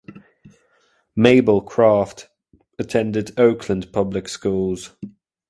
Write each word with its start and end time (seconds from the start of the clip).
Mabel 1.15 1.61
Craft 1.61 2.27
attended 2.79 3.39
Oakland 3.39 3.93
public 3.93 4.27
schools. 4.29 4.93